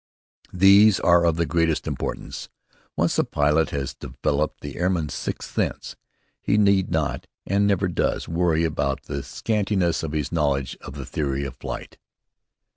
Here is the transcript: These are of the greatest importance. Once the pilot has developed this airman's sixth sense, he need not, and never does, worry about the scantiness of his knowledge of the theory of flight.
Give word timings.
These 0.55 0.99
are 0.99 1.23
of 1.25 1.35
the 1.35 1.45
greatest 1.45 1.85
importance. 1.85 2.49
Once 2.97 3.17
the 3.17 3.23
pilot 3.23 3.69
has 3.69 3.93
developed 3.93 4.61
this 4.61 4.73
airman's 4.75 5.13
sixth 5.13 5.53
sense, 5.53 5.95
he 6.41 6.57
need 6.57 6.89
not, 6.89 7.27
and 7.45 7.67
never 7.67 7.87
does, 7.87 8.27
worry 8.27 8.63
about 8.63 9.03
the 9.03 9.21
scantiness 9.21 10.01
of 10.01 10.13
his 10.13 10.31
knowledge 10.31 10.75
of 10.81 10.93
the 10.95 11.05
theory 11.05 11.45
of 11.45 11.55
flight. 11.57 11.99